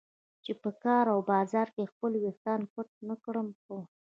[0.43, 3.47] چې په کار او بازار کې خپل ویښتان پټ نه کړم.
[3.63, 3.75] په